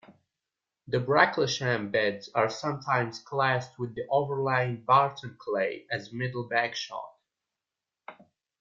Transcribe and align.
The 0.87 0.97
Bracklesham 0.97 1.91
Beds 1.91 2.27
are 2.33 2.49
sometimes 2.49 3.19
classed 3.19 3.77
with 3.77 3.93
the 3.93 4.07
overlying 4.09 4.83
Barton 4.83 5.35
clay 5.37 5.85
as 5.91 6.11
Middle 6.11 6.49
Bagshot. 6.49 7.17